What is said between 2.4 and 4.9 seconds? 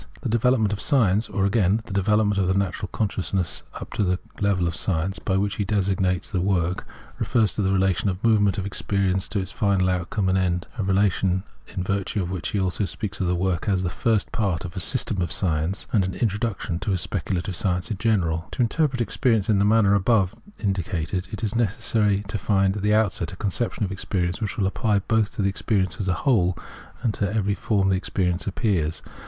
of the natural consciousness up to the level of